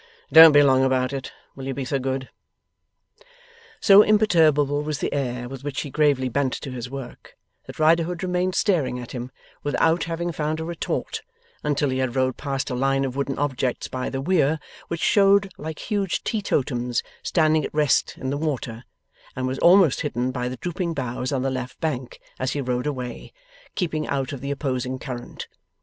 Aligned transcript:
Don't 0.33 0.51
be 0.51 0.63
long 0.63 0.83
about 0.83 1.13
it; 1.13 1.31
will 1.55 1.67
you 1.67 1.75
be 1.75 1.85
so 1.85 1.99
good?' 1.99 2.31
So 3.79 4.01
imperturbable 4.01 4.81
was 4.81 4.97
the 4.97 5.13
air 5.13 5.47
with 5.47 5.63
which 5.63 5.81
he 5.81 5.91
gravely 5.91 6.27
bent 6.27 6.53
to 6.53 6.71
his 6.71 6.89
work 6.89 7.37
that 7.67 7.77
Riderhood 7.77 8.23
remained 8.23 8.55
staring 8.55 8.97
at 8.97 9.11
him, 9.11 9.29
without 9.61 10.05
having 10.05 10.31
found 10.31 10.59
a 10.59 10.63
retort, 10.65 11.21
until 11.63 11.89
he 11.91 11.99
had 11.99 12.15
rowed 12.15 12.35
past 12.35 12.71
a 12.71 12.75
line 12.75 13.05
of 13.05 13.15
wooden 13.15 13.37
objects 13.37 13.87
by 13.89 14.09
the 14.09 14.21
weir, 14.21 14.57
which 14.87 15.01
showed 15.01 15.51
like 15.59 15.77
huge 15.77 16.23
teetotums 16.23 17.03
standing 17.21 17.63
at 17.63 17.71
rest 17.71 18.15
in 18.17 18.31
the 18.31 18.37
water, 18.39 18.85
and 19.35 19.45
was 19.45 19.59
almost 19.59 20.01
hidden 20.01 20.31
by 20.31 20.49
the 20.49 20.57
drooping 20.57 20.95
boughs 20.95 21.31
on 21.31 21.43
the 21.43 21.51
left 21.51 21.79
bank, 21.79 22.19
as 22.39 22.53
he 22.53 22.59
rowed 22.59 22.87
away, 22.87 23.31
keeping 23.75 24.07
out 24.07 24.33
of 24.33 24.41
the 24.41 24.49
opposing 24.49 24.97
current. 24.97 25.47